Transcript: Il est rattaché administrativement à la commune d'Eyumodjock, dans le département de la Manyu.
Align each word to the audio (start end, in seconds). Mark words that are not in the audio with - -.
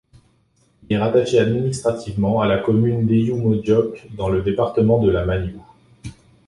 Il 0.89 0.93
est 0.95 0.97
rattaché 0.97 1.37
administrativement 1.37 2.41
à 2.41 2.47
la 2.47 2.57
commune 2.57 3.05
d'Eyumodjock, 3.05 4.07
dans 4.17 4.29
le 4.29 4.41
département 4.41 4.97
de 4.97 5.11
la 5.11 5.25
Manyu. 5.25 5.59